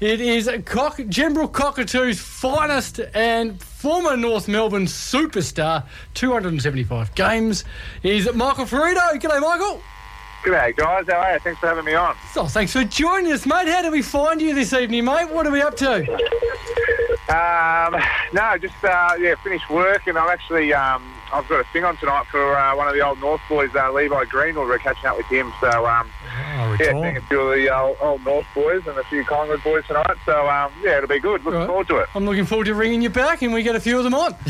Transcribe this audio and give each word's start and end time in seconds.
It 0.00 0.20
is 0.20 0.48
Cock- 0.64 0.98
Gembrook 0.98 1.50
Cockatoo's 1.50 2.20
finest 2.20 3.00
and 3.14 3.60
former 3.60 4.16
North 4.16 4.46
Melbourne 4.46 4.86
superstar, 4.86 5.86
275 6.14 7.12
games, 7.16 7.64
is 8.04 8.32
Michael 8.32 8.64
Firrito. 8.64 9.20
G'day, 9.20 9.40
Michael. 9.40 9.82
G'day, 10.44 10.76
guys. 10.76 11.04
How 11.08 11.14
are 11.18 11.32
you? 11.32 11.40
Thanks 11.40 11.58
for 11.58 11.66
having 11.66 11.84
me 11.84 11.94
on. 11.94 12.14
Oh, 12.36 12.46
thanks 12.46 12.72
for 12.72 12.84
joining 12.84 13.32
us, 13.32 13.44
mate. 13.44 13.66
How 13.66 13.82
do 13.82 13.90
we 13.90 14.02
find 14.02 14.40
you 14.40 14.54
this 14.54 14.72
evening, 14.72 15.04
mate? 15.04 15.32
What 15.32 15.48
are 15.48 15.50
we 15.50 15.62
up 15.62 15.76
to? 15.78 16.04
Um, 17.28 18.00
no, 18.32 18.56
just 18.56 18.82
uh, 18.84 19.14
yeah, 19.18 19.34
finished 19.42 19.68
work, 19.68 20.06
and 20.06 20.16
I'm 20.16 20.30
actually 20.30 20.72
um, 20.72 21.02
I've 21.32 21.46
got 21.48 21.58
a 21.60 21.64
thing 21.72 21.84
on 21.84 21.96
tonight 21.96 22.26
for 22.30 22.56
uh, 22.56 22.76
one 22.76 22.86
of 22.86 22.94
the 22.94 23.00
old 23.00 23.18
North 23.18 23.42
boys, 23.48 23.70
uh, 23.74 23.92
Levi 23.92 24.26
Greenwood. 24.26 24.68
We're 24.68 24.78
catching 24.78 25.06
up 25.06 25.16
with 25.16 25.26
him, 25.26 25.52
so 25.60 25.86
um, 25.86 26.08
yeah, 26.80 26.92
seeing 26.92 27.16
a 27.16 27.20
few 27.22 27.40
of 27.40 27.56
the 27.58 27.68
uh, 27.74 27.94
old 28.00 28.24
North 28.24 28.46
boys 28.54 28.82
and 28.86 28.96
a 28.98 29.04
few 29.04 29.24
Collingwood 29.24 29.62
boys 29.64 29.84
tonight. 29.86 30.16
So 30.24 30.48
um, 30.48 30.72
yeah, 30.82 30.96
it'll 30.98 31.08
be 31.08 31.18
good. 31.18 31.44
Looking 31.44 31.60
Right. 31.60 31.66
forward 31.66 31.88
to 31.88 31.96
it. 31.98 32.08
I'm 32.14 32.24
looking 32.26 32.46
forward 32.46 32.64
to 32.66 32.74
ringing 32.74 33.02
you 33.02 33.10
back 33.10 33.42
and 33.42 33.52
we 33.52 33.62
get 33.62 33.74
a 33.76 33.80
few 33.80 33.98
of 33.98 34.04
them 34.04 34.14
on. 34.14 34.34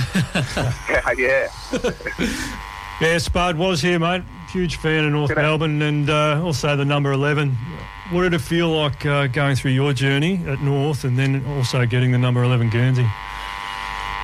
Yeah, 0.89 1.11
yeah. 1.17 1.49
Yeah, 3.01 3.17
Spud 3.19 3.57
was 3.57 3.81
here, 3.81 4.01
mate. 4.01 4.25
Huge 4.51 4.75
fan 4.75 5.05
of 5.05 5.13
North 5.13 5.31
G'day. 5.31 5.37
Melbourne 5.37 5.81
and 5.83 6.11
uh, 6.11 6.43
also 6.43 6.75
the 6.75 6.85
number 6.85 7.13
11. 7.13 7.57
What 8.11 8.23
did 8.23 8.35
it 8.35 8.41
feel 8.41 8.71
like 8.71 9.07
uh, 9.07 9.29
going 9.29 9.55
through 9.55 9.71
your 9.71 9.93
journey 9.93 10.43
at 10.49 10.61
North 10.63 11.05
and 11.05 11.17
then 11.17 11.47
also 11.47 11.87
getting 11.87 12.11
the 12.11 12.19
number 12.19 12.43
11 12.43 12.71
Guernsey? 12.71 13.07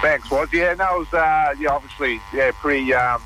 Thanks, 0.02 0.28
was 0.28 0.48
yeah. 0.52 0.74
No, 0.74 0.96
it 0.96 0.98
was 0.98 1.14
uh, 1.14 1.55
yeah, 1.56 1.68
obviously 1.70 2.20
yeah, 2.32 2.50
pretty. 2.50 2.92
Um, 2.92 3.22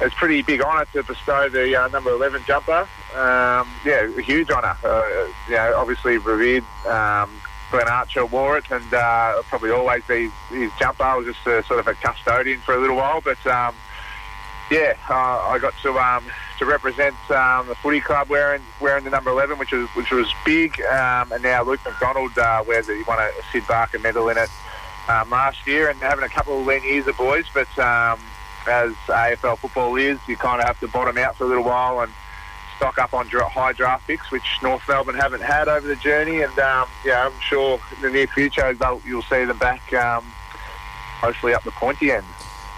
it's 0.00 0.14
pretty 0.14 0.40
big 0.42 0.60
honour 0.62 0.84
to 0.92 1.02
bestow 1.02 1.48
the 1.48 1.74
uh, 1.74 1.88
number 1.88 2.10
eleven 2.10 2.42
jumper. 2.46 2.88
Um, 3.14 3.68
yeah, 3.84 4.08
a 4.16 4.20
huge 4.22 4.50
honour. 4.50 4.76
Uh, 4.82 5.28
you 5.48 5.54
know, 5.54 5.74
obviously 5.76 6.18
revered. 6.18 6.64
Um, 6.86 7.30
Glenn 7.70 7.88
Archer 7.88 8.26
wore 8.26 8.58
it, 8.58 8.64
and 8.70 8.92
uh, 8.92 9.42
probably 9.48 9.70
always 9.70 10.02
be 10.04 10.30
his 10.50 10.70
jumper. 10.78 11.04
I 11.04 11.16
was 11.16 11.26
just 11.26 11.46
a, 11.46 11.62
sort 11.64 11.80
of 11.80 11.86
a 11.86 11.94
custodian 11.94 12.60
for 12.60 12.74
a 12.74 12.78
little 12.78 12.96
while, 12.96 13.20
but 13.20 13.44
um, 13.46 13.74
yeah, 14.70 14.94
uh, 15.08 15.14
I 15.48 15.58
got 15.60 15.74
to 15.82 15.98
um, 15.98 16.24
to 16.58 16.66
represent 16.66 17.14
um, 17.30 17.68
the 17.68 17.74
footy 17.76 18.00
club 18.00 18.28
wearing 18.28 18.62
wearing 18.80 19.04
the 19.04 19.10
number 19.10 19.30
eleven, 19.30 19.58
which 19.58 19.72
was 19.72 19.88
which 19.90 20.10
was 20.10 20.32
big. 20.44 20.80
Um, 20.82 21.32
and 21.32 21.42
now 21.42 21.62
Luke 21.62 21.80
McDonald 21.84 22.36
uh, 22.38 22.62
wears 22.66 22.88
it. 22.88 22.96
He 22.96 23.02
won 23.04 23.18
a 23.18 23.30
Syd 23.52 23.66
Barker 23.66 23.98
medal 23.98 24.28
in 24.28 24.38
it 24.38 24.50
um, 25.08 25.30
last 25.30 25.66
year, 25.66 25.88
and 25.88 25.98
having 26.00 26.24
a 26.24 26.28
couple 26.28 26.60
of 26.60 26.66
lean 26.66 26.82
years 26.82 27.06
of 27.06 27.16
boys. 27.16 27.46
But 27.52 27.78
um, 27.78 28.20
as 28.66 28.92
AFL 29.06 29.58
football 29.58 29.96
is, 29.96 30.18
you 30.26 30.36
kind 30.36 30.60
of 30.60 30.66
have 30.66 30.80
to 30.80 30.88
bottom 30.88 31.18
out 31.18 31.36
for 31.36 31.44
a 31.44 31.46
little 31.46 31.64
while 31.64 32.00
and 32.00 32.12
stock 32.76 32.98
up 32.98 33.14
on 33.14 33.26
dra- 33.28 33.48
high 33.48 33.72
draft 33.72 34.06
picks, 34.06 34.30
which 34.30 34.58
North 34.62 34.82
Melbourne 34.88 35.14
haven't 35.14 35.42
had 35.42 35.68
over 35.68 35.86
the 35.86 35.96
journey. 35.96 36.42
And 36.42 36.58
um, 36.58 36.88
yeah, 37.04 37.26
I'm 37.26 37.40
sure 37.40 37.80
in 37.96 38.02
the 38.02 38.10
near 38.10 38.26
future 38.26 38.76
you'll 39.04 39.22
see 39.22 39.44
them 39.44 39.58
back, 39.58 39.92
um, 39.92 40.24
hopefully 41.20 41.54
up 41.54 41.64
the 41.64 41.70
pointy 41.72 42.10
end. 42.10 42.26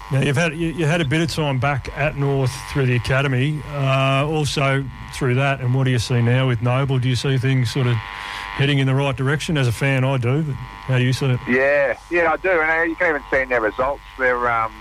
Now, 0.09 0.21
you've 0.21 0.37
had 0.37 0.55
you, 0.55 0.69
you 0.69 0.85
had 0.85 1.01
a 1.01 1.05
bit 1.05 1.21
of 1.21 1.29
time 1.29 1.59
back 1.59 1.89
at 1.97 2.15
North 2.15 2.53
through 2.71 2.85
the 2.85 2.95
academy, 2.95 3.61
uh, 3.71 4.25
also 4.25 4.85
through 5.13 5.35
that. 5.35 5.59
And 5.59 5.75
what 5.75 5.83
do 5.83 5.91
you 5.91 5.99
see 5.99 6.21
now 6.21 6.47
with 6.47 6.61
Noble? 6.61 6.97
Do 6.97 7.09
you 7.09 7.15
see 7.15 7.37
things 7.37 7.69
sort 7.69 7.87
of 7.87 7.95
heading 7.95 8.79
in 8.79 8.87
the 8.87 8.95
right 8.95 9.15
direction? 9.15 9.57
As 9.57 9.67
a 9.67 9.71
fan, 9.73 10.05
I 10.05 10.17
do. 10.17 10.43
But 10.43 10.55
how 10.55 10.97
do 10.97 11.03
you 11.03 11.11
see 11.11 11.25
it? 11.25 11.39
Yeah, 11.45 11.99
yeah, 12.09 12.31
I 12.31 12.37
do, 12.37 12.49
and 12.51 12.71
uh, 12.71 12.83
you 12.83 12.95
can 12.95 13.09
even 13.09 13.23
see 13.29 13.41
in 13.41 13.49
their 13.49 13.59
results. 13.59 14.01
They're 14.17 14.49
um, 14.49 14.73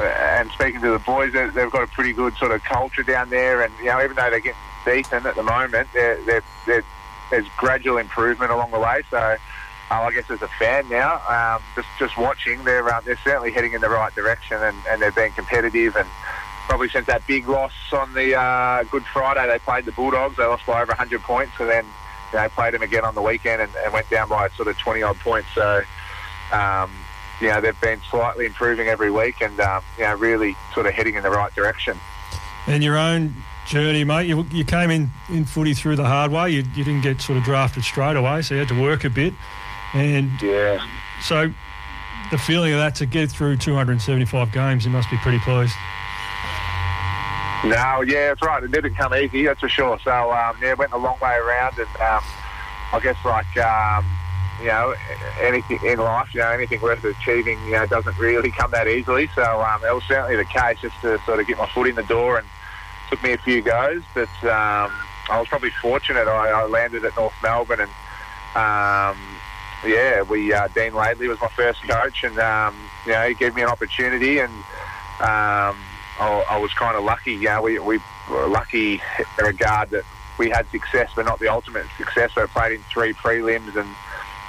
and 0.00 0.50
speaking 0.52 0.80
to 0.80 0.90
the 0.90 0.98
boys, 0.98 1.32
they- 1.32 1.48
they've 1.48 1.70
got 1.70 1.82
a 1.82 1.86
pretty 1.86 2.12
good 2.12 2.36
sort 2.36 2.50
of 2.52 2.62
culture 2.64 3.02
down 3.02 3.30
there, 3.30 3.62
and 3.62 3.72
you 3.78 3.86
know, 3.86 4.02
even 4.02 4.16
though 4.16 4.30
they're 4.30 4.40
getting 4.40 4.58
beaten 4.84 5.26
at 5.26 5.34
the 5.34 5.42
moment, 5.42 5.88
they're, 5.92 6.16
they're, 6.24 6.42
they're, 6.66 6.82
there's 7.30 7.46
gradual 7.56 7.98
improvement 7.98 8.50
along 8.50 8.70
the 8.70 8.78
way. 8.78 9.02
So, 9.10 9.16
uh, 9.18 9.36
I 9.94 10.10
guess 10.12 10.30
as 10.30 10.40
a 10.42 10.48
fan 10.58 10.88
now, 10.88 11.20
um, 11.28 11.62
just 11.74 11.88
just 11.98 12.16
watching, 12.16 12.64
they're 12.64 12.88
uh, 12.88 13.00
they're 13.02 13.18
certainly 13.22 13.52
heading 13.52 13.74
in 13.74 13.80
the 13.80 13.90
right 13.90 14.14
direction, 14.14 14.56
and, 14.62 14.76
and 14.88 15.00
they're 15.02 15.12
being 15.12 15.32
competitive 15.32 15.96
and. 15.96 16.08
Probably 16.68 16.88
since 16.88 17.06
that 17.08 17.26
big 17.26 17.48
loss 17.48 17.72
on 17.92 18.14
the 18.14 18.38
uh, 18.38 18.84
Good 18.84 19.04
Friday, 19.12 19.46
they 19.48 19.58
played 19.58 19.84
the 19.84 19.90
Bulldogs. 19.92 20.36
They 20.36 20.44
lost 20.44 20.64
by 20.64 20.80
over 20.80 20.92
100 20.92 21.20
points, 21.20 21.52
and 21.58 21.68
then 21.68 21.84
you 22.32 22.38
know, 22.38 22.48
played 22.50 22.72
them 22.72 22.82
again 22.82 23.04
on 23.04 23.16
the 23.16 23.20
weekend 23.20 23.60
and, 23.60 23.70
and 23.84 23.92
went 23.92 24.08
down 24.08 24.28
by 24.28 24.48
sort 24.50 24.68
of 24.68 24.78
20 24.78 25.02
odd 25.02 25.18
points. 25.18 25.48
So, 25.56 25.82
um, 26.52 26.90
you 27.42 27.48
know, 27.48 27.60
they've 27.60 27.78
been 27.80 28.00
slightly 28.10 28.46
improving 28.46 28.88
every 28.88 29.10
week 29.10 29.40
and, 29.42 29.58
um, 29.60 29.82
you 29.98 30.04
know, 30.04 30.14
really 30.14 30.56
sort 30.74 30.86
of 30.86 30.92
heading 30.94 31.16
in 31.16 31.22
the 31.22 31.30
right 31.30 31.52
direction. 31.54 31.98
And 32.66 32.82
your 32.82 32.96
own 32.96 33.34
journey, 33.66 34.04
mate. 34.04 34.26
You, 34.28 34.44
you 34.52 34.64
came 34.64 34.90
in, 34.90 35.10
in 35.28 35.44
footy 35.44 35.74
through 35.74 35.96
the 35.96 36.04
hard 36.04 36.30
way. 36.30 36.50
You, 36.50 36.58
you 36.74 36.84
didn't 36.84 37.02
get 37.02 37.20
sort 37.20 37.38
of 37.38 37.44
drafted 37.44 37.82
straight 37.84 38.16
away, 38.16 38.42
so 38.42 38.54
you 38.54 38.60
had 38.60 38.68
to 38.68 38.80
work 38.80 39.04
a 39.04 39.10
bit. 39.10 39.34
And 39.94 40.30
Yeah. 40.40 40.84
so 41.20 41.52
the 42.30 42.38
feeling 42.38 42.72
of 42.72 42.78
that 42.78 42.94
to 42.96 43.06
get 43.06 43.30
through 43.30 43.56
275 43.56 44.52
games, 44.52 44.84
you 44.84 44.90
must 44.90 45.10
be 45.10 45.16
pretty 45.18 45.38
pleased. 45.40 45.74
No, 47.64 48.02
yeah, 48.04 48.28
that's 48.28 48.42
right. 48.42 48.62
It 48.62 48.72
didn't 48.72 48.94
come 48.96 49.14
easy, 49.14 49.44
that's 49.46 49.60
for 49.60 49.68
sure. 49.68 49.96
So, 50.02 50.32
um, 50.32 50.56
yeah, 50.60 50.70
it 50.70 50.78
went 50.78 50.92
a 50.92 50.96
long 50.98 51.16
way 51.20 51.34
around. 51.36 51.78
And 51.78 51.86
um, 52.00 52.22
I 52.92 53.00
guess, 53.00 53.16
like, 53.24 53.56
um, 53.56 54.04
you 54.62 54.68
know, 54.68 54.94
anything 55.40 55.80
in 55.84 55.98
life, 55.98 56.32
you 56.32 56.40
know, 56.40 56.50
anything 56.50 56.80
worth 56.80 57.04
achieving, 57.04 57.58
you 57.64 57.72
know, 57.72 57.84
doesn't 57.86 58.16
really 58.18 58.50
come 58.50 58.70
that 58.70 58.86
easily. 58.86 59.28
So 59.34 59.42
um, 59.42 59.82
it 59.84 59.92
was 59.92 60.04
certainly 60.04 60.36
the 60.36 60.44
case 60.44 60.78
just 60.80 61.00
to 61.02 61.18
sort 61.24 61.40
of 61.40 61.46
get 61.46 61.58
my 61.58 61.68
foot 61.68 61.88
in 61.88 61.96
the 61.96 62.04
door 62.04 62.38
and 62.38 62.46
took 63.10 63.22
me 63.22 63.32
a 63.32 63.38
few 63.38 63.60
goes. 63.60 64.02
But 64.14 64.30
um, 64.44 64.92
I 65.28 65.38
was 65.38 65.48
probably 65.48 65.70
fortunate. 65.70 66.28
I, 66.28 66.50
I 66.50 66.66
landed 66.66 67.04
at 67.04 67.16
North 67.16 67.34
Melbourne 67.42 67.80
and, 67.80 67.90
um, 68.54 69.18
yeah, 69.84 70.22
we 70.22 70.52
uh, 70.52 70.68
Dean 70.68 70.92
Laidley 70.92 71.28
was 71.28 71.40
my 71.40 71.48
first 71.48 71.82
coach 71.82 72.22
and, 72.22 72.38
um, 72.38 72.76
you 73.04 73.12
know, 73.12 73.26
he 73.26 73.34
gave 73.34 73.54
me 73.54 73.62
an 73.62 73.68
opportunity 73.68 74.38
and, 74.38 74.52
um, 75.20 75.76
I, 76.20 76.44
I 76.50 76.58
was 76.58 76.72
kind 76.74 76.96
of 76.96 77.04
lucky. 77.04 77.32
You 77.32 77.48
know, 77.48 77.62
we, 77.62 77.78
we 77.78 77.98
were 78.30 78.46
lucky 78.46 79.02
in 79.38 79.44
regard 79.44 79.90
that 79.90 80.04
we 80.38 80.50
had 80.50 80.68
success, 80.70 81.10
but 81.16 81.26
not 81.26 81.40
the 81.40 81.48
ultimate 81.48 81.86
success. 81.96 82.32
So 82.34 82.42
I 82.42 82.46
played 82.46 82.72
in 82.72 82.82
three 82.84 83.12
prelims 83.12 83.76
and 83.76 83.88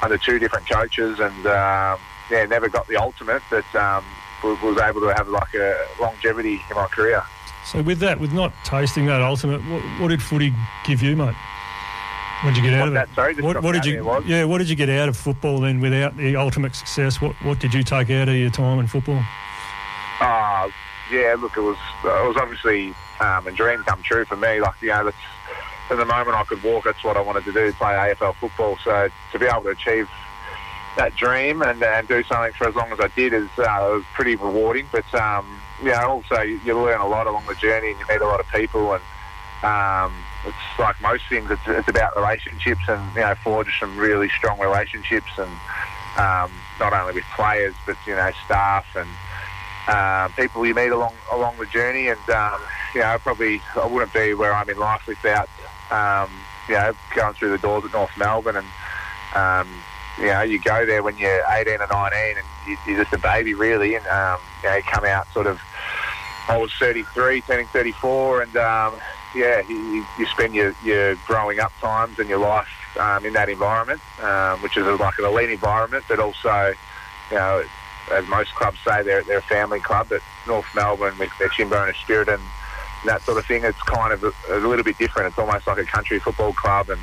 under 0.03 0.17
two 0.17 0.37
different 0.37 0.69
coaches, 0.69 1.19
and 1.19 1.45
um, 1.47 1.99
yeah, 2.29 2.45
never 2.45 2.67
got 2.67 2.87
the 2.87 2.97
ultimate, 2.97 3.41
but 3.49 3.65
um, 3.75 4.03
was, 4.43 4.61
was 4.61 4.79
able 4.81 5.01
to 5.01 5.13
have 5.13 5.27
like 5.27 5.53
a 5.53 5.87
longevity 5.99 6.61
in 6.69 6.75
my 6.75 6.87
career. 6.87 7.23
So 7.65 7.81
with 7.81 7.99
that, 7.99 8.19
with 8.19 8.33
not 8.33 8.51
tasting 8.65 9.05
that 9.05 9.21
ultimate, 9.21 9.61
what, 9.69 9.81
what 10.01 10.07
did 10.09 10.21
footy 10.21 10.53
give 10.85 11.01
you, 11.01 11.15
mate? 11.15 11.35
What 12.43 12.53
did 12.53 12.57
you 12.57 12.69
get 12.69 12.73
out 12.73 12.79
What's 12.81 12.87
of 12.89 12.93
that? 12.93 13.09
it? 13.09 13.15
Sorry, 13.15 13.35
what, 13.35 13.63
what 13.63 13.71
did 13.71 13.85
you? 13.85 14.21
Yeah, 14.25 14.43
what 14.43 14.57
did 14.57 14.69
you 14.69 14.75
get 14.75 14.89
out 14.89 15.07
of 15.07 15.15
football 15.15 15.61
then, 15.61 15.79
without 15.79 16.17
the 16.17 16.35
ultimate 16.35 16.75
success? 16.75 17.21
What 17.21 17.35
What 17.43 17.59
did 17.59 17.73
you 17.73 17.83
take 17.83 18.09
out 18.09 18.27
of 18.27 18.35
your 18.35 18.49
time 18.49 18.79
in 18.79 18.87
football? 18.87 19.23
Uh, 20.19 20.69
yeah, 21.09 21.35
look, 21.39 21.55
it 21.55 21.61
was 21.61 21.77
it 22.03 22.27
was 22.27 22.35
obviously 22.37 22.93
um, 23.21 23.47
a 23.47 23.51
dream 23.51 23.81
come 23.83 24.03
true 24.03 24.25
for 24.25 24.35
me. 24.35 24.59
Like 24.59 24.81
you 24.81 24.89
know, 24.89 25.05
that's 25.05 25.17
from 25.88 25.97
the 25.97 26.05
moment 26.05 26.35
I 26.38 26.44
could 26.44 26.63
walk, 26.63 26.85
that's 26.85 27.03
what 27.03 27.17
I 27.17 27.21
wanted 27.21 27.45
to 27.45 27.53
do, 27.53 27.71
play 27.73 27.94
AFL 27.94 28.35
football. 28.35 28.77
So 28.83 29.09
to 29.31 29.39
be 29.39 29.45
able 29.45 29.63
to 29.63 29.69
achieve 29.69 30.09
that 30.97 31.16
dream 31.16 31.61
and, 31.61 31.81
and 31.81 32.07
do 32.07 32.23
something 32.23 32.53
for 32.53 32.67
as 32.67 32.75
long 32.75 32.91
as 32.91 32.99
I 32.99 33.07
did 33.07 33.33
is 33.33 33.49
uh, 33.57 33.66
was 33.79 34.03
pretty 34.13 34.35
rewarding. 34.35 34.88
But 34.91 35.11
um, 35.13 35.59
you 35.81 35.89
know, 35.89 36.21
also 36.23 36.41
you, 36.41 36.59
you 36.63 36.79
learn 36.79 36.99
a 36.99 37.07
lot 37.07 37.27
along 37.27 37.45
the 37.47 37.55
journey, 37.55 37.91
and 37.91 37.99
you 37.99 38.05
meet 38.09 38.21
a 38.21 38.25
lot 38.25 38.39
of 38.39 38.47
people, 38.47 38.94
and 38.94 39.03
um, 39.63 40.13
it's 40.45 40.79
like 40.79 40.99
most 41.01 41.23
things, 41.29 41.49
it's, 41.49 41.61
it's 41.67 41.88
about 41.88 42.15
relationships, 42.15 42.81
and 42.88 43.15
you 43.15 43.21
know, 43.21 43.35
forge 43.35 43.79
some 43.79 43.97
really 43.97 44.29
strong 44.29 44.59
relationships, 44.59 45.31
and 45.38 45.51
um, 46.17 46.51
not 46.79 46.94
only 46.94 47.13
with 47.13 47.25
players, 47.35 47.73
but 47.85 47.97
you 48.05 48.15
know, 48.15 48.31
staff 48.45 48.85
and 48.95 49.09
um, 49.88 50.31
people 50.33 50.65
you 50.65 50.73
meet 50.73 50.89
along 50.89 51.13
along 51.31 51.57
the 51.57 51.65
journey, 51.65 52.07
and 52.07 52.29
um, 52.29 52.61
you 52.94 53.01
know, 53.01 53.17
probably 53.19 53.61
I 53.75 53.85
wouldn't 53.85 54.13
be 54.13 54.33
where 54.33 54.53
I'm 54.53 54.69
in 54.69 54.77
life 54.77 55.07
without 55.07 55.50
um, 55.93 56.29
you 56.67 56.75
know 56.75 56.93
going 57.15 57.33
through 57.35 57.51
the 57.51 57.57
doors 57.57 57.85
at 57.85 57.93
North 57.93 58.15
Melbourne, 58.17 58.57
and 58.57 58.67
um, 59.35 59.69
you 60.17 60.27
know, 60.27 60.41
you 60.41 60.59
go 60.59 60.85
there 60.85 61.03
when 61.03 61.18
you're 61.18 61.44
18 61.50 61.81
or 61.81 61.88
19, 61.91 62.38
and 62.38 62.45
you, 62.68 62.77
you're 62.85 63.03
just 63.03 63.13
a 63.13 63.18
baby, 63.18 63.53
really, 63.53 63.95
and 63.95 64.06
um, 64.07 64.39
you 64.62 64.69
know, 64.69 64.75
you 64.75 64.83
come 64.83 65.06
out 65.06 65.31
sort 65.33 65.47
of. 65.47 65.59
I 66.50 66.57
was 66.57 66.73
33, 66.73 67.41
turning 67.41 67.68
34, 67.68 68.41
and 68.41 68.57
um, 68.57 69.00
yeah, 69.33 69.62
you, 69.62 70.06
you 70.19 70.25
spend 70.25 70.53
your, 70.53 70.75
your 70.83 71.15
growing 71.25 71.59
up 71.59 71.71
times 71.79 72.19
and 72.19 72.27
your 72.27 72.39
life 72.39 72.68
um, 73.00 73.25
in 73.25 73.33
that 73.33 73.47
environment, 73.47 74.01
um, 74.21 74.62
which 74.62 74.75
is 74.75 74.85
like 75.00 75.18
an 75.19 75.25
elite 75.25 75.50
environment, 75.50 76.03
but 76.09 76.19
also, 76.19 76.73
you 77.31 77.38
know, 77.38 77.63
as 78.12 78.27
most 78.27 78.53
clubs 78.56 78.77
say, 78.85 79.01
they're, 79.03 79.23
they're 79.23 79.38
a 79.38 79.44
family 79.44 79.79
club. 79.79 80.07
But 80.09 80.21
North 80.45 80.65
Melbourne, 80.75 81.18
with 81.18 81.31
their 81.39 81.47
Shinboner 81.50 81.95
spirit 81.95 82.27
and 82.27 82.44
that 83.05 83.21
sort 83.21 83.38
of 83.38 83.45
thing, 83.45 83.63
it's 83.63 83.81
kind 83.83 84.13
of 84.13 84.23
a, 84.23 84.31
a 84.50 84.59
little 84.59 84.83
bit 84.83 84.97
different. 84.97 85.27
It's 85.27 85.38
almost 85.38 85.67
like 85.67 85.77
a 85.77 85.85
country 85.85 86.19
football 86.19 86.53
club, 86.53 86.89
and 86.89 87.00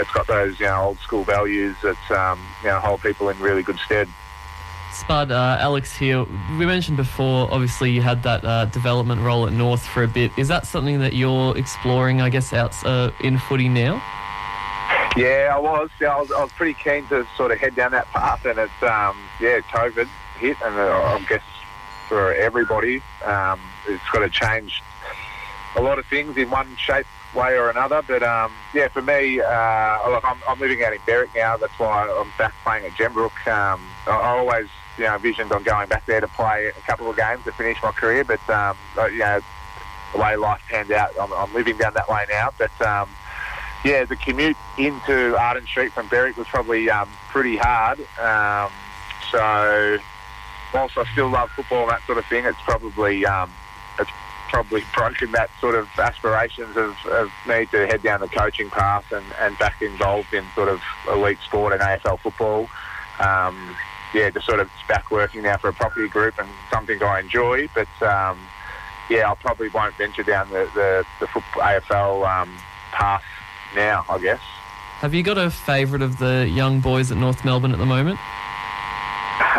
it's 0.00 0.10
got 0.10 0.26
those 0.26 0.58
you 0.60 0.66
know 0.66 0.76
old 0.76 0.98
school 0.98 1.24
values 1.24 1.76
that 1.82 2.10
um, 2.10 2.40
you 2.62 2.68
know 2.68 2.78
hold 2.78 3.00
people 3.02 3.28
in 3.28 3.38
really 3.38 3.62
good 3.62 3.78
stead. 3.78 4.08
Spud, 4.92 5.32
uh, 5.32 5.56
Alex 5.58 5.96
here. 5.96 6.24
We 6.58 6.66
mentioned 6.66 6.98
before, 6.98 7.50
obviously, 7.50 7.90
you 7.90 8.02
had 8.02 8.22
that 8.24 8.44
uh, 8.44 8.66
development 8.66 9.22
role 9.22 9.46
at 9.46 9.52
North 9.52 9.86
for 9.86 10.02
a 10.02 10.08
bit. 10.08 10.30
Is 10.36 10.48
that 10.48 10.66
something 10.66 11.00
that 11.00 11.14
you're 11.14 11.56
exploring, 11.56 12.20
I 12.20 12.28
guess, 12.28 12.52
out 12.52 12.74
uh, 12.84 13.10
in 13.20 13.38
footy 13.38 13.70
now? 13.70 14.02
Yeah, 15.16 15.52
I 15.54 15.58
was. 15.58 15.90
Yeah, 16.00 16.14
I 16.14 16.20
was. 16.20 16.30
I 16.30 16.42
was 16.42 16.52
pretty 16.52 16.74
keen 16.74 17.06
to 17.08 17.26
sort 17.36 17.52
of 17.52 17.58
head 17.58 17.74
down 17.74 17.92
that 17.92 18.06
path, 18.08 18.44
and 18.44 18.58
it's 18.58 18.82
um, 18.82 19.16
yeah, 19.40 19.60
COVID 19.60 20.08
hit, 20.38 20.56
and 20.62 20.74
uh, 20.74 20.90
I 20.90 21.24
guess 21.28 21.42
for 22.08 22.34
everybody, 22.34 23.02
um, 23.24 23.60
it's 23.88 24.02
got 24.12 24.20
to 24.20 24.28
change 24.28 24.82
a 25.76 25.80
lot 25.80 25.98
of 25.98 26.06
things 26.06 26.36
in 26.36 26.50
one 26.50 26.76
shape, 26.76 27.06
way 27.34 27.56
or 27.56 27.70
another. 27.70 28.02
But 28.06 28.22
um, 28.22 28.52
yeah, 28.74 28.88
for 28.88 29.02
me, 29.02 29.40
uh, 29.40 30.10
look, 30.10 30.24
I'm, 30.24 30.38
I'm 30.48 30.60
living 30.60 30.82
out 30.84 30.92
in 30.92 31.00
Berwick 31.06 31.30
now. 31.34 31.56
That's 31.56 31.78
why 31.78 32.08
I'm 32.08 32.30
back 32.38 32.54
playing 32.62 32.84
at 32.84 32.92
Gembrook. 32.92 33.46
Um, 33.46 33.80
I, 34.06 34.10
I 34.10 34.28
always 34.38 34.68
you 34.98 35.04
know 35.04 35.16
visioned 35.18 35.52
on 35.52 35.62
going 35.62 35.88
back 35.88 36.04
there 36.06 36.20
to 36.20 36.28
play 36.28 36.66
a 36.68 36.80
couple 36.82 37.08
of 37.08 37.16
games 37.16 37.44
to 37.44 37.52
finish 37.52 37.78
my 37.82 37.92
career, 37.92 38.24
but 38.24 38.40
um, 38.50 38.76
uh, 38.98 39.06
you 39.06 39.20
know 39.20 39.40
the 40.12 40.18
way 40.18 40.36
life 40.36 40.62
panned 40.68 40.92
out, 40.92 41.10
I'm, 41.18 41.32
I'm 41.32 41.52
living 41.54 41.78
down 41.78 41.94
that 41.94 42.08
way 42.08 42.24
now. 42.28 42.50
But 42.58 42.86
um, 42.86 43.08
yeah, 43.84 44.04
the 44.04 44.16
commute 44.16 44.56
into 44.78 45.36
Arden 45.36 45.66
Street 45.66 45.92
from 45.92 46.08
Berwick 46.08 46.36
was 46.36 46.46
probably 46.48 46.90
um, 46.90 47.08
pretty 47.30 47.56
hard. 47.56 47.98
Um, 48.20 48.70
so 49.30 49.98
whilst 50.74 50.98
I 50.98 51.04
still 51.12 51.30
love 51.30 51.50
football 51.50 51.82
and 51.82 51.92
that 51.92 52.02
sort 52.06 52.18
of 52.18 52.26
thing, 52.26 52.44
it's 52.44 52.60
probably 52.64 53.24
it's 53.98 54.10
probably 54.52 54.84
broken 54.94 55.32
that 55.32 55.48
sort 55.60 55.74
of 55.74 55.88
aspirations 55.98 56.76
of, 56.76 56.94
of 57.06 57.30
me 57.48 57.64
to 57.66 57.86
head 57.86 58.02
down 58.02 58.20
the 58.20 58.28
coaching 58.28 58.68
path 58.68 59.10
and, 59.10 59.24
and 59.40 59.58
back 59.58 59.80
involved 59.80 60.34
in 60.34 60.44
sort 60.54 60.68
of 60.68 60.80
elite 61.08 61.38
sport 61.42 61.72
and 61.72 61.80
AFL 61.80 62.20
football. 62.20 62.68
Um, 63.18 63.74
yeah, 64.12 64.28
just 64.28 64.44
sort 64.44 64.60
of 64.60 64.70
back 64.88 65.10
working 65.10 65.42
now 65.42 65.56
for 65.56 65.68
a 65.68 65.72
property 65.72 66.06
group 66.06 66.38
and 66.38 66.48
something 66.70 67.02
I 67.02 67.20
enjoy. 67.20 67.66
But 67.74 67.88
um, 68.02 68.38
yeah, 69.08 69.30
I 69.30 69.34
probably 69.36 69.70
won't 69.70 69.94
venture 69.94 70.22
down 70.22 70.50
the, 70.50 70.68
the, 70.74 71.06
the 71.18 71.26
football, 71.28 71.62
AFL 71.62 72.42
um, 72.42 72.54
path 72.92 73.24
now, 73.74 74.04
I 74.10 74.18
guess. 74.18 74.40
Have 74.98 75.14
you 75.14 75.22
got 75.22 75.38
a 75.38 75.50
favourite 75.50 76.02
of 76.02 76.18
the 76.18 76.46
young 76.46 76.80
boys 76.80 77.10
at 77.10 77.16
North 77.16 77.42
Melbourne 77.42 77.72
at 77.72 77.78
the 77.78 77.86
moment? 77.86 78.18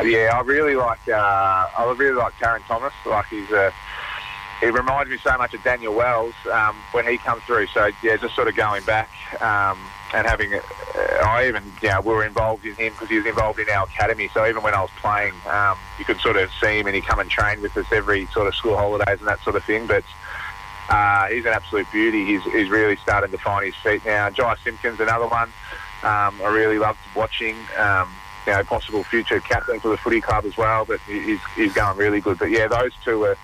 Yeah, 0.04 0.32
I 0.34 0.42
really 0.42 0.76
like. 0.76 1.08
Uh, 1.08 1.68
I 1.78 1.96
really 1.98 2.16
like 2.16 2.34
Tarryn 2.34 2.66
Thomas. 2.66 2.94
Like 3.06 3.28
he's 3.28 3.50
a. 3.52 3.72
He 4.64 4.70
reminds 4.70 5.12
me 5.12 5.18
so 5.18 5.38
much 5.38 5.54
of 5.54 5.62
Daniel 5.62 5.94
Wells 5.94 6.34
um, 6.50 6.78
when 6.94 7.06
he 7.06 7.18
comes 7.18 7.44
through. 7.44 7.68
So 7.68 7.92
yeah, 8.02 8.16
just 8.16 8.34
sort 8.34 8.48
of 8.48 8.56
going 8.56 8.84
back 8.86 9.10
um, 9.42 9.78
and 10.14 10.26
having. 10.26 10.54
Uh, 10.54 10.60
I 11.26 11.48
even 11.50 11.64
you 11.82 11.90
know 11.90 12.00
we 12.00 12.14
were 12.14 12.26
involved 12.26 12.66
in 12.66 12.74
him 12.76 12.94
because 12.94 13.10
he 13.10 13.18
was 13.18 13.26
involved 13.26 13.60
in 13.60 13.70
our 13.70 13.84
academy. 13.84 14.30
So 14.34 14.48
even 14.48 14.64
when 14.64 14.74
I 14.74 14.82
was 14.82 14.92
playing, 15.02 15.34
um, 15.50 15.78
you 16.00 16.06
could 16.06 16.20
sort 16.22 16.38
of 16.38 16.50
see 16.62 16.80
him 16.80 16.88
and 16.88 16.96
he 16.96 17.02
come 17.02 17.20
and 17.20 17.30
train 17.30 17.62
with 17.62 17.76
us 17.76 17.86
every 17.92 18.26
sort 18.28 18.48
of 18.48 18.56
school 18.56 18.78
holidays 18.78 19.20
and 19.20 19.28
that 19.28 19.42
sort 19.44 19.58
of 19.58 19.66
thing. 19.66 19.86
But 19.86 20.06
uh, 20.90 21.28
he's 21.28 21.46
an 21.46 21.52
absolute 21.52 21.88
beauty. 21.92 22.24
He's, 22.26 22.44
he's 22.44 22.70
really 22.70 22.96
starting 22.98 23.32
to 23.32 23.38
find 23.38 23.66
his 23.66 23.76
feet 23.76 24.06
now. 24.06 24.30
Jy 24.30 24.56
Simpkins, 24.64 25.00
another 25.02 25.28
one. 25.28 25.50
Um, 26.04 26.40
I 26.42 26.50
really 26.54 26.80
loved 26.80 27.00
watching. 27.16 27.56
Um, 27.78 28.10
you 28.46 28.52
know, 28.52 28.62
possible 28.64 29.04
future 29.04 29.40
captain 29.40 29.80
for 29.80 29.88
the 29.88 29.96
footy 29.96 30.20
club 30.20 30.44
as 30.44 30.58
well. 30.58 30.84
But 30.84 31.00
he's, 31.08 31.40
he's 31.56 31.72
going 31.72 31.98
really 31.98 32.20
good. 32.20 32.40
But 32.40 32.50
yeah, 32.50 32.68
those 32.68 32.92
two 33.04 33.24
are 33.24 33.38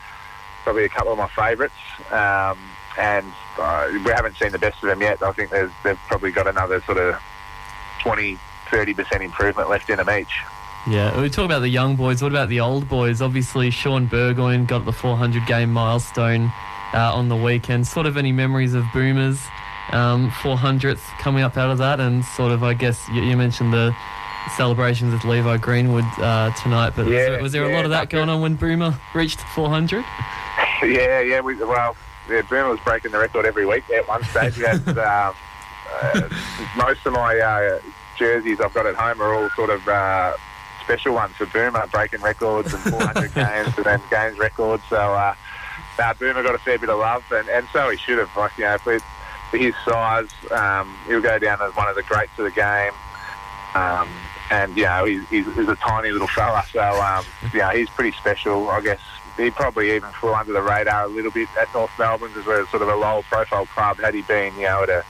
probably 0.69 0.85
a 0.85 0.89
couple 0.89 1.11
of 1.11 1.17
my 1.17 1.27
favourites. 1.29 1.73
Um, 2.11 2.55
and 2.95 3.25
uh, 3.57 3.89
we 4.05 4.11
haven't 4.11 4.37
seen 4.37 4.51
the 4.51 4.59
best 4.59 4.83
of 4.83 4.89
them 4.89 5.01
yet. 5.01 5.19
I 5.23 5.31
think 5.31 5.49
there's, 5.49 5.71
they've 5.83 5.97
probably 6.07 6.29
got 6.29 6.45
another 6.45 6.79
sort 6.81 6.99
of 6.99 7.15
20, 8.03 8.37
30% 8.67 9.21
improvement 9.21 9.67
left 9.67 9.89
in 9.89 9.97
them 9.97 10.07
each. 10.11 10.43
Yeah, 10.87 11.19
we 11.19 11.27
talk 11.27 11.45
about 11.45 11.61
the 11.61 11.69
young 11.69 11.95
boys. 11.95 12.21
What 12.21 12.31
about 12.31 12.49
the 12.49 12.59
old 12.59 12.87
boys? 12.87 13.19
Obviously, 13.19 13.71
Shaun 13.71 14.05
Burgoyne 14.05 14.67
got 14.67 14.85
the 14.85 14.93
400 14.93 15.47
game 15.47 15.73
milestone 15.73 16.51
uh, 16.93 17.15
on 17.15 17.29
the 17.29 17.35
weekend. 17.35 17.87
Sort 17.87 18.05
of 18.05 18.15
any 18.15 18.31
memories 18.31 18.75
of 18.75 18.85
Boomers 18.93 19.39
um, 19.91 20.29
400th 20.29 21.01
coming 21.17 21.41
up 21.41 21.57
out 21.57 21.71
of 21.71 21.79
that, 21.79 21.99
and 21.99 22.23
sort 22.23 22.51
of, 22.51 22.61
I 22.61 22.75
guess, 22.75 23.09
you, 23.09 23.23
you 23.23 23.35
mentioned 23.35 23.73
the 23.73 23.95
celebrations 24.55 25.13
with 25.13 25.23
Levi 25.25 25.57
Greenwood 25.57 26.05
uh, 26.17 26.51
tonight, 26.61 26.93
but 26.95 27.07
Yeah, 27.07 27.07
was 27.07 27.13
there, 27.13 27.41
was 27.41 27.51
there 27.53 27.63
a 27.69 27.73
lot 27.73 27.85
of 27.85 27.91
that 27.91 28.09
going 28.09 28.29
on 28.29 28.41
when 28.41 28.55
Boomer 28.55 28.97
reached 29.13 29.41
400? 29.41 30.03
Yeah, 30.83 31.19
yeah. 31.19 31.41
We, 31.41 31.55
well, 31.55 31.95
yeah, 32.29 32.41
Boomer 32.43 32.69
was 32.69 32.79
breaking 32.81 33.11
the 33.11 33.19
record 33.19 33.45
every 33.45 33.65
week 33.65 33.89
at 33.89 34.07
one 34.07 34.23
stage. 34.23 34.57
We 34.57 34.63
had 34.63 34.87
um, 34.87 35.35
uh, 36.01 36.29
most 36.77 37.05
of 37.05 37.13
my 37.13 37.37
uh, 37.37 37.79
jerseys 38.17 38.59
I've 38.61 38.73
got 38.73 38.85
at 38.85 38.95
home 38.95 39.21
are 39.21 39.33
all 39.33 39.49
sort 39.51 39.71
of 39.71 39.85
uh, 39.87 40.33
special 40.83 41.13
ones 41.13 41.35
for 41.35 41.47
Boomer, 41.47 41.85
breaking 41.87 42.21
records 42.21 42.73
and 42.73 42.81
400 42.83 43.33
games 43.35 43.73
and 43.75 43.85
then 43.85 44.01
games 44.09 44.37
records. 44.37 44.83
So 44.89 44.95
uh, 44.95 45.35
uh, 45.97 46.13
Boomer 46.13 46.43
got 46.43 46.55
a 46.55 46.59
fair 46.59 46.77
bit 46.77 46.89
of 46.89 46.99
love, 46.99 47.23
and, 47.31 47.49
and 47.49 47.67
so 47.73 47.89
he 47.89 47.97
should 47.97 48.17
have. 48.17 48.35
Like 48.37 48.57
you 48.57 48.63
know, 48.63 48.77
for, 48.77 48.99
for 49.51 49.57
his 49.57 49.73
size, 49.85 50.29
um, 50.51 50.95
he'll 51.07 51.21
go 51.21 51.39
down 51.39 51.61
as 51.61 51.75
one 51.75 51.89
of 51.89 51.95
the 51.95 52.03
greats 52.03 52.31
of 52.37 52.45
the 52.45 52.51
game. 52.51 52.93
Um, 53.75 54.09
and 54.51 54.75
you 54.75 54.85
know 54.85 55.05
he's, 55.05 55.27
he's, 55.29 55.45
he's 55.55 55.67
a 55.67 55.75
tiny 55.75 56.09
little 56.09 56.27
fella, 56.27 56.63
so 56.71 56.81
um, 56.81 57.23
yeah, 57.53 57.73
he's 57.73 57.89
pretty 57.89 58.15
special. 58.17 58.69
I 58.69 58.81
guess 58.81 58.99
he 59.37 59.51
probably 59.51 59.91
even 59.95 60.09
flew 60.19 60.33
under 60.33 60.53
the 60.53 60.61
radar 60.61 61.05
a 61.05 61.07
little 61.07 61.31
bit 61.31 61.47
at 61.59 61.73
North 61.73 61.91
Melbourne, 61.97 62.31
as 62.37 62.45
well 62.45 62.61
as 62.61 62.69
sort 62.69 62.81
of 62.81 62.89
a 62.89 62.95
low-profile 62.95 63.65
club. 63.67 63.99
Had 63.99 64.13
he 64.13 64.21
been, 64.21 64.53
you 64.55 64.63
know, 64.63 64.83
at 64.83 64.89
a 64.89 65.05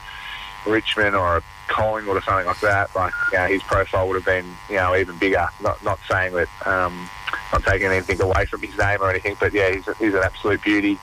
Richmond 0.66 1.16
or 1.16 1.38
a 1.38 1.44
Collingwood 1.68 2.18
or 2.18 2.22
something 2.22 2.46
like 2.46 2.60
that, 2.62 2.96
like 2.96 3.14
you 3.32 3.38
know, 3.38 3.48
his 3.48 3.64
profile 3.64 4.08
would 4.08 4.16
have 4.16 4.26
been, 4.26 4.46
you 4.70 4.76
know, 4.76 4.96
even 4.96 5.18
bigger. 5.18 5.48
Not 5.62 5.84
not 5.84 6.00
saying 6.10 6.34
that, 6.34 6.50
um, 6.68 7.10
not 7.52 7.64
taking 7.64 7.88
anything 7.88 8.22
away 8.22 8.46
from 8.46 8.62
his 8.62 8.78
name 8.78 9.02
or 9.02 9.10
anything, 9.10 9.36
but 9.40 9.54
yeah, 9.54 9.72
he's, 9.72 9.88
a, 9.88 9.94
he's 9.96 10.14
an 10.14 10.24
absolute 10.24 10.62
beauty. 10.62 11.00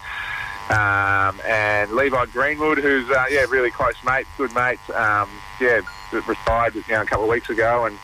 Um, 0.68 1.40
and 1.46 1.92
Levi 1.92 2.26
Greenwood, 2.26 2.78
who's 2.78 3.08
uh, 3.08 3.26
yeah, 3.30 3.46
really 3.48 3.70
close 3.70 3.94
mate, 4.04 4.26
good 4.36 4.52
mate. 4.54 4.80
Um, 4.90 5.30
yeah, 5.60 5.80
retired 6.26 6.74
you 6.74 6.82
know, 6.88 7.02
a 7.02 7.06
couple 7.06 7.24
of 7.24 7.30
weeks 7.30 7.48
ago, 7.50 7.86
and 7.86 7.96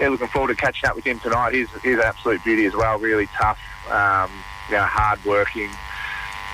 yeah, 0.00 0.08
looking 0.08 0.26
forward 0.28 0.48
to 0.48 0.56
catching 0.56 0.88
up 0.88 0.96
with 0.96 1.04
him 1.04 1.20
tonight. 1.20 1.54
He's 1.54 1.68
he's 1.82 1.94
an 1.94 2.02
absolute 2.02 2.42
beauty 2.42 2.66
as 2.66 2.74
well. 2.74 2.98
Really 2.98 3.28
tough, 3.28 3.60
um, 3.90 4.30
you 4.68 4.76
know, 4.76 4.84
hard 4.84 5.24
working. 5.24 5.70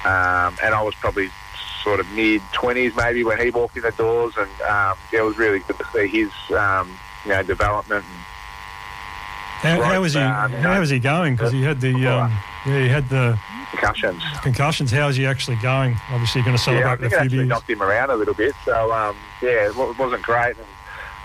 Um, 0.04 0.56
and 0.62 0.74
I 0.74 0.82
was 0.82 0.94
probably 0.94 1.30
sort 1.82 2.00
of 2.00 2.08
mid 2.12 2.40
twenties 2.52 2.94
maybe 2.96 3.24
when 3.24 3.38
he 3.40 3.50
walked 3.50 3.76
in 3.76 3.82
the 3.82 3.90
doors, 3.92 4.34
and 4.36 4.48
um, 4.62 4.96
yeah, 5.12 5.20
it 5.20 5.24
was 5.24 5.36
really 5.38 5.60
good 5.60 5.78
to 5.78 5.84
see 5.92 6.06
his 6.08 6.30
um, 6.56 6.90
you 7.24 7.30
know 7.32 7.42
development. 7.42 8.04
How, 9.60 9.80
Right, 9.80 9.94
how 9.94 10.00
was 10.02 10.12
he? 10.14 10.20
um, 10.20 10.52
How 10.52 10.78
was 10.78 10.90
he 10.90 10.98
going? 10.98 11.34
Because 11.34 11.50
he 11.52 11.62
had 11.62 11.80
the 11.80 11.94
um, 11.94 12.30
yeah, 12.66 12.80
he 12.82 12.88
had 12.88 13.08
the 13.08 13.38
concussions. 13.70 14.22
concussions. 14.42 14.90
How 14.92 15.08
is 15.08 15.16
he 15.16 15.26
actually 15.26 15.56
going? 15.56 15.96
Obviously, 16.10 16.42
going 16.42 16.56
to 16.56 16.70
Yeah, 16.70 16.76
I 16.78 16.82
celebrate 16.82 17.00
think 17.00 17.06
a 17.06 17.08
few 17.16 17.18
actually 17.24 17.38
beers. 17.38 17.48
knocked 17.48 17.70
him 17.70 17.82
around 17.82 18.10
a 18.10 18.16
little 18.16 18.34
bit. 18.34 18.54
So 18.64 18.92
um, 18.92 19.16
yeah, 19.42 19.66
it 19.66 19.70
it 19.76 19.98
wasn't 19.98 20.22
great, 20.22 20.56
and 20.56 20.66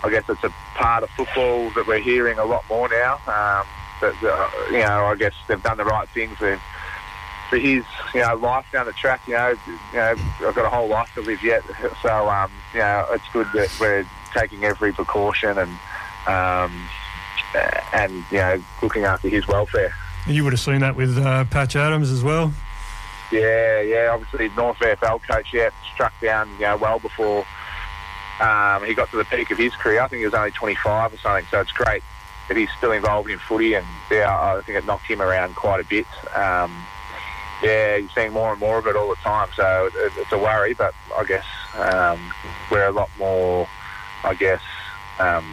I 0.04 0.10
guess 0.10 0.24
it's 0.30 0.44
a 0.44 0.50
part 0.76 1.04
of 1.04 1.10
football 1.12 1.70
that 1.72 1.86
we're 1.86 2.00
hearing 2.00 2.40
a 2.40 2.46
lot 2.46 2.64
more 2.70 2.88
now. 2.90 3.20
Um, 4.02 4.16
that 4.22 4.34
uh, 4.34 4.50
you 4.72 4.80
know, 4.80 5.06
I 5.06 5.16
guess 5.16 5.34
they've 5.48 5.62
done 5.62 5.78
the 5.78 5.86
right 5.86 6.08
things 6.10 6.38
for 6.38 6.60
for 7.50 7.58
his 7.58 7.84
you 8.14 8.22
know 8.22 8.36
life 8.36 8.66
down 8.72 8.86
the 8.86 8.94
track. 8.94 9.22
You 9.28 9.34
know, 9.34 9.56
you 9.68 9.78
know, 9.94 10.16
I've 10.48 10.56
got 10.56 10.66
a 10.66 10.70
whole 10.70 10.88
life 10.88 11.14
to 11.16 11.22
live 11.22 11.44
yet, 11.44 11.64
so 12.02 12.30
um, 12.30 12.52
you 12.74 12.80
know, 12.80 13.06
it's 13.12 13.28
good 13.34 13.48
that 13.54 13.76
we're 13.80 14.06
taking 14.34 14.64
every 14.64 14.94
precaution 14.94 15.58
and 15.58 15.72
um, 16.28 16.90
and 17.94 18.14
you 18.32 18.38
know, 18.38 18.62
looking 18.82 19.04
after 19.04 19.30
his 19.30 19.48
welfare. 19.48 19.94
You 20.28 20.44
would 20.44 20.54
have 20.54 20.60
seen 20.60 20.80
that 20.80 20.96
with 20.96 21.18
uh, 21.18 21.46
Patch 21.46 21.76
Adams 21.76 22.12
as 22.12 22.24
well. 22.24 22.54
Yeah, 23.32 23.82
yeah. 23.82 24.10
Obviously, 24.12 24.50
North 24.56 24.78
AFL 24.80 25.22
coach, 25.24 25.54
yeah, 25.54 25.70
struck 25.94 26.14
down, 26.22 26.50
you 26.54 26.62
know, 26.62 26.78
well 26.78 27.00
before 27.00 27.46
um, 28.40 28.84
he 28.86 28.94
got 28.94 29.10
to 29.12 29.18
the 29.18 29.26
peak 29.26 29.52
of 29.52 29.58
his 29.58 29.74
career. 29.76 30.02
I 30.02 30.08
think 30.08 30.20
he 30.20 30.26
was 30.26 30.34
only 30.34 30.52
25 30.52 31.14
or 31.14 31.18
something. 31.18 31.46
So 31.50 31.62
it's 31.62 31.72
great 31.72 32.04
that 32.48 32.58
he's 32.58 32.70
still 32.78 32.92
involved 32.92 33.30
in 33.30 33.40
footy, 33.40 33.74
and 33.76 33.86
yeah, 34.10 34.30
I 34.30 34.62
think 34.62 34.78
it 34.78 34.86
knocked 34.86 35.08
him 35.08 35.22
around 35.22 35.56
quite 35.56 35.80
a 35.80 35.84
bit. 35.84 36.08
Um, 36.36 36.86
yeah, 37.64 37.98
you're 37.98 38.10
seeing 38.10 38.34
more 38.34 38.52
and 38.52 38.60
more 38.60 38.80
of 38.80 38.88
it 38.88 38.96
all 38.96 39.10
the 39.10 39.16
time. 39.18 39.50
So 39.56 39.90
it, 39.94 40.14
it's 40.18 40.32
a 40.32 40.38
worry, 40.38 40.74
but 40.74 40.94
I 41.16 41.24
guess 41.24 41.46
um, 41.76 42.34
we're 42.72 42.88
a 42.88 42.92
lot 42.92 43.10
more, 43.18 43.68
I 44.24 44.34
guess, 44.34 44.62
um, 45.20 45.46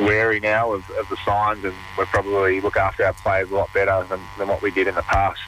wary 0.00 0.40
now 0.40 0.72
of, 0.72 0.88
of 0.90 1.08
the 1.08 1.16
signs, 1.24 1.64
and 1.64 1.74
we 1.98 2.04
probably 2.06 2.60
look 2.60 2.76
after 2.76 3.04
our 3.04 3.12
players 3.12 3.50
a 3.50 3.54
lot 3.54 3.72
better 3.72 4.04
than, 4.08 4.20
than 4.38 4.48
what 4.48 4.62
we 4.62 4.70
did 4.70 4.86
in 4.86 4.94
the 4.94 5.02
past. 5.02 5.40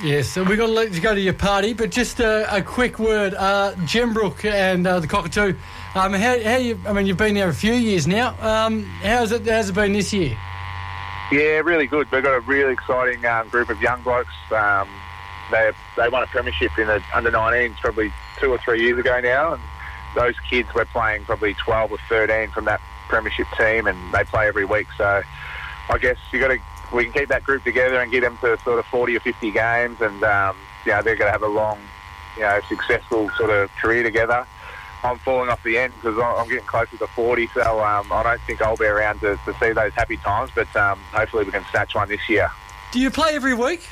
Yes, 0.00 0.28
so 0.28 0.42
we've 0.42 0.56
got 0.56 0.66
to 0.66 0.72
let 0.72 0.92
you 0.92 1.00
go 1.00 1.14
to 1.14 1.20
your 1.20 1.34
party, 1.34 1.74
but 1.74 1.90
just 1.90 2.18
a, 2.18 2.56
a 2.56 2.62
quick 2.62 2.98
word. 2.98 3.34
Uh, 3.34 3.74
Gembrook 3.84 4.44
and 4.44 4.86
uh, 4.86 5.00
the 5.00 5.06
Cockatoo, 5.06 5.54
um, 5.94 6.14
how, 6.14 6.42
how 6.42 6.56
you, 6.56 6.80
I 6.86 6.94
mean, 6.94 7.06
you've 7.06 7.18
been 7.18 7.34
there 7.34 7.48
a 7.48 7.54
few 7.54 7.74
years 7.74 8.06
now. 8.06 8.34
Um, 8.40 8.84
how's, 9.02 9.32
it, 9.32 9.46
how's 9.46 9.68
it 9.68 9.74
been 9.74 9.92
this 9.92 10.12
year? 10.12 10.36
Yeah, 11.30 11.60
really 11.60 11.86
good. 11.86 12.10
We've 12.10 12.22
got 12.22 12.34
a 12.34 12.40
really 12.40 12.72
exciting 12.72 13.24
um, 13.26 13.48
group 13.48 13.68
of 13.68 13.80
young 13.82 14.02
blokes. 14.02 14.34
Um, 14.50 14.88
they 15.50 15.72
they 15.96 16.08
won 16.08 16.22
a 16.22 16.26
premiership 16.26 16.76
in 16.78 16.86
the 16.86 17.02
under 17.14 17.30
19s 17.30 17.76
probably 17.76 18.12
two 18.40 18.50
or 18.50 18.58
three 18.58 18.82
years 18.82 18.98
ago 18.98 19.20
now, 19.20 19.54
and 19.54 19.62
those 20.14 20.34
kids 20.50 20.68
we're 20.74 20.84
playing 20.86 21.24
probably 21.24 21.54
12 21.54 21.92
or 21.92 21.98
13 22.08 22.50
from 22.50 22.64
that 22.64 22.80
premiership 23.08 23.46
team, 23.56 23.86
and 23.86 23.96
they 24.12 24.24
play 24.24 24.46
every 24.46 24.64
week. 24.64 24.88
So 24.96 25.22
I 25.88 25.98
guess 25.98 26.16
you 26.32 26.40
got 26.40 26.48
to 26.48 26.58
we 26.92 27.04
can 27.04 27.12
keep 27.12 27.28
that 27.28 27.44
group 27.44 27.64
together 27.64 28.00
and 28.00 28.10
get 28.10 28.22
them 28.22 28.36
to 28.38 28.58
sort 28.62 28.78
of 28.78 28.86
40 28.86 29.16
or 29.16 29.20
50 29.20 29.50
games, 29.50 30.00
and 30.00 30.22
um, 30.24 30.56
you 30.84 30.92
know 30.92 31.02
they're 31.02 31.16
going 31.16 31.28
to 31.28 31.32
have 31.32 31.42
a 31.42 31.48
long, 31.48 31.80
you 32.36 32.42
know, 32.42 32.60
successful 32.68 33.30
sort 33.36 33.50
of 33.50 33.70
career 33.80 34.02
together. 34.02 34.46
I'm 35.04 35.18
falling 35.18 35.50
off 35.50 35.62
the 35.64 35.78
end 35.78 35.92
because 36.00 36.16
I'm 36.18 36.48
getting 36.48 36.64
closer 36.64 36.96
to 36.96 37.06
40, 37.08 37.48
so 37.54 37.82
um, 37.82 38.12
I 38.12 38.22
don't 38.22 38.40
think 38.42 38.62
I'll 38.62 38.76
be 38.76 38.84
around 38.84 39.20
to, 39.20 39.36
to 39.44 39.54
see 39.58 39.72
those 39.72 39.92
happy 39.94 40.16
times. 40.18 40.50
But 40.54 40.74
um, 40.76 40.98
hopefully 41.12 41.44
we 41.44 41.50
can 41.50 41.64
snatch 41.70 41.94
one 41.94 42.08
this 42.08 42.28
year. 42.28 42.48
Do 42.92 43.00
you 43.00 43.10
play 43.10 43.34
every 43.34 43.54
week? 43.54 43.88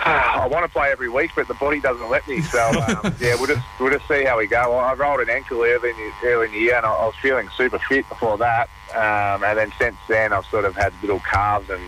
I 0.00 0.48
want 0.50 0.64
to 0.64 0.72
play 0.72 0.90
every 0.90 1.08
week, 1.08 1.32
but 1.36 1.46
the 1.46 1.54
body 1.54 1.80
doesn't 1.80 2.10
let 2.10 2.26
me. 2.26 2.40
So 2.42 2.60
um, 2.68 3.14
yeah, 3.20 3.34
we'll 3.36 3.46
just 3.46 3.64
we'll 3.78 3.92
just 3.92 4.08
see 4.08 4.24
how 4.24 4.38
we 4.38 4.46
go. 4.46 4.74
I 4.74 4.94
rolled 4.94 5.20
an 5.20 5.30
ankle 5.30 5.62
early 5.62 5.90
in 5.90 5.96
the, 5.96 6.12
early 6.24 6.46
in 6.46 6.52
the 6.52 6.58
year, 6.58 6.76
and 6.76 6.86
I, 6.86 6.90
I 6.90 7.06
was 7.06 7.14
feeling 7.22 7.48
super 7.56 7.78
fit 7.88 8.08
before 8.08 8.38
that. 8.38 8.68
Um, 8.94 9.44
and 9.44 9.58
then 9.58 9.72
since 9.78 9.96
then, 10.08 10.32
I've 10.32 10.46
sort 10.46 10.64
of 10.64 10.74
had 10.74 10.92
little 11.02 11.20
calves 11.20 11.70
and 11.70 11.82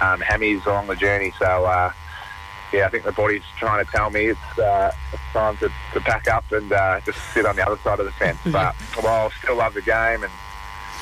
um, 0.00 0.20
hammies 0.20 0.64
along 0.66 0.86
the 0.86 0.96
journey. 0.96 1.32
So 1.38 1.64
uh, 1.64 1.92
yeah, 2.72 2.86
I 2.86 2.88
think 2.88 3.04
the 3.04 3.12
body's 3.12 3.42
trying 3.58 3.84
to 3.84 3.90
tell 3.90 4.10
me 4.10 4.26
it's, 4.26 4.58
uh, 4.58 4.92
it's 5.12 5.22
time 5.32 5.56
to, 5.58 5.70
to 5.94 6.00
pack 6.00 6.28
up 6.28 6.50
and 6.52 6.72
uh, 6.72 7.00
just 7.00 7.18
sit 7.34 7.44
on 7.44 7.56
the 7.56 7.66
other 7.66 7.80
side 7.82 7.98
of 7.98 8.06
the 8.06 8.12
fence. 8.12 8.38
But 8.44 8.74
well, 9.02 9.26
I 9.26 9.30
still 9.42 9.56
love 9.56 9.74
the 9.74 9.82
game 9.82 10.22
and. 10.22 10.32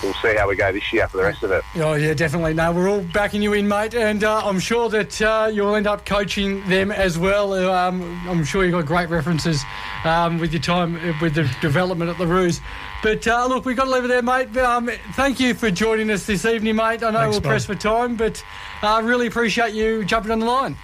We'll 0.03 0.15
see 0.15 0.37
how 0.37 0.49
we 0.49 0.55
go 0.55 0.71
this 0.71 0.93
year 0.93 1.09
for 1.09 1.17
the 1.17 1.25
rest 1.25 1.43
of 1.43 1.51
it. 1.51 1.65
Oh 1.77 1.95
yeah, 1.95 2.15
definitely. 2.15 2.55
No, 2.55 2.71
we're 2.73 2.89
all 2.89 3.03
backing 3.03 3.43
you 3.43 3.53
in, 3.55 3.67
mate, 3.67 3.95
and 3.95 4.23
uh, 4.23 4.43
I'm 4.45 4.61
sure 4.61 4.89
that 4.91 5.21
uh, 5.21 5.51
you'll 5.53 5.75
end 5.75 5.89
up 5.89 6.07
coaching 6.07 6.67
them 6.69 6.93
as 6.93 7.19
well. 7.19 7.53
Um, 7.53 8.29
I'm 8.29 8.45
sure 8.45 8.65
you've 8.65 8.73
got 8.73 8.87
great 8.87 9.09
references 9.09 9.65
um, 10.05 10.39
with 10.39 10.53
your 10.53 10.63
time 10.63 10.95
with 11.21 11.35
the 11.35 11.51
development 11.61 12.11
at 12.11 12.19
the 12.19 12.27
Roos. 12.27 12.61
But 13.03 13.27
uh, 13.27 13.47
look, 13.47 13.65
we've 13.65 13.77
got 13.77 13.85
to 13.85 13.91
leave 13.91 14.05
it 14.05 14.09
there, 14.09 14.23
mate. 14.23 14.57
Um, 14.57 14.89
thank 15.15 15.41
you 15.41 15.55
for 15.55 15.71
joining 15.71 16.11
us 16.11 16.27
this 16.27 16.45
evening, 16.45 16.77
mate. 16.77 17.03
I 17.03 17.11
know 17.11 17.19
Thanks, 17.21 17.37
we're 17.37 17.41
Bob. 17.41 17.51
pressed 17.51 17.67
for 17.67 17.75
time, 17.75 18.15
but 18.17 18.43
I 18.83 19.01
really 19.01 19.27
appreciate 19.27 19.75
you 19.75 20.05
jumping 20.05 20.31
on 20.31 20.39
the 20.39 20.47
line. 20.47 20.77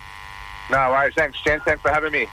No 0.70 0.90
worries. 0.90 1.14
Thanks, 1.14 1.40
Jen. 1.42 1.60
Thanks 1.60 1.82
for 1.82 1.90
having 1.90 2.12
me. 2.12 2.26